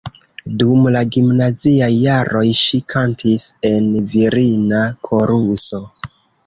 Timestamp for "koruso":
5.11-5.89